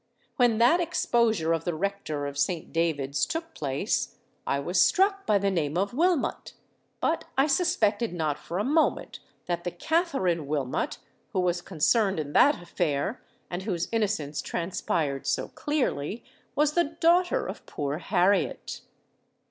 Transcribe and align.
"When 0.37 0.57
that 0.57 0.79
exposure 0.79 1.53
of 1.53 1.63
the 1.63 1.75
rector 1.75 2.25
of 2.25 2.35
Saint 2.35 2.73
David's 2.73 3.23
took 3.23 3.53
place, 3.53 4.15
I 4.47 4.57
was 4.59 4.81
struck 4.81 5.27
by 5.27 5.37
the 5.37 5.51
name 5.51 5.77
of 5.77 5.93
Wilmot; 5.93 6.53
but 6.99 7.25
I 7.37 7.45
suspected 7.45 8.11
not 8.11 8.39
for 8.39 8.57
a 8.57 8.63
moment 8.63 9.19
that 9.45 9.63
the 9.63 9.69
Katherine 9.69 10.47
Wilmot, 10.47 10.97
who 11.33 11.39
was 11.39 11.61
concerned 11.61 12.19
in 12.19 12.33
that 12.33 12.59
affair, 12.59 13.21
and 13.47 13.61
whose 13.61 13.89
innocence 13.91 14.41
transpired 14.41 15.27
so 15.27 15.49
clearly, 15.49 16.23
was 16.55 16.73
the 16.73 16.85
daughter 16.99 17.45
of 17.45 17.63
poor 17.67 17.99
Harriet." 17.99 18.81